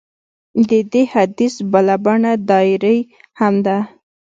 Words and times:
د 0.69 0.71
دې 0.91 1.03
حدیث 1.13 1.55
بله 1.71 1.95
بڼه 2.05 2.33
ډایري 2.47 2.97
هم 3.39 3.53
ده. 3.65 3.77